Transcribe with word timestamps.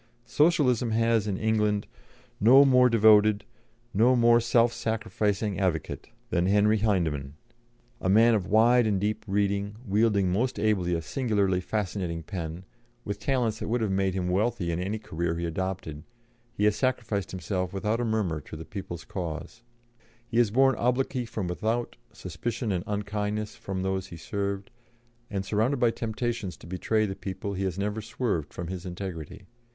Socialism 0.25 0.89
has 0.89 1.27
in 1.27 1.37
England 1.37 1.85
no 2.39 2.65
more 2.65 2.89
devoted, 2.89 3.45
no 3.93 4.15
more 4.15 4.39
self 4.39 4.73
sacrificing 4.73 5.59
advocate 5.59 6.09
than 6.31 6.47
Henry 6.47 6.79
Hyndman. 6.79 7.35
A 8.01 8.09
man 8.09 8.33
of 8.33 8.47
wide 8.47 8.87
and 8.87 8.99
deep 8.99 9.23
reading, 9.27 9.75
wielding 9.87 10.31
most 10.31 10.57
ably 10.57 10.95
a 10.95 11.03
singularly 11.03 11.61
fascinating 11.61 12.23
pen, 12.23 12.65
with 13.05 13.19
talents 13.19 13.59
that 13.59 13.67
would 13.67 13.81
have 13.81 13.91
made 13.91 14.15
him 14.15 14.27
wealthy 14.27 14.71
in 14.71 14.79
any 14.79 14.97
career 14.97 15.37
he 15.37 15.45
adopted, 15.45 16.01
he 16.51 16.63
has 16.65 16.75
sacrificed 16.75 17.29
himself 17.29 17.71
without 17.71 17.99
a 17.99 18.03
murmur 18.03 18.41
to 18.41 18.55
the 18.55 18.65
people's 18.65 19.05
cause. 19.05 19.61
He 20.25 20.39
has 20.39 20.49
borne 20.49 20.73
obloquy 20.79 21.25
from 21.25 21.45
without, 21.47 21.95
suspicion 22.11 22.71
and 22.71 22.83
unkindness 22.87 23.55
from 23.55 23.83
those 23.83 24.07
he 24.07 24.17
served, 24.17 24.71
and 25.29 25.45
surrounded 25.45 25.79
by 25.79 25.91
temptations 25.91 26.57
to 26.57 26.65
betray 26.65 27.05
the 27.05 27.15
people, 27.15 27.53
he 27.53 27.65
has 27.65 27.77
never 27.77 28.01
swerved 28.01 28.51
from 28.51 28.65
his 28.65 28.83
integrity. 28.83 29.43